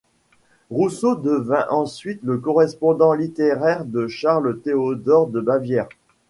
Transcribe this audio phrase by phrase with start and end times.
[0.71, 5.89] Rousseau devint ensuite le correspondant littéraire de Charles-Théodore de Bavière.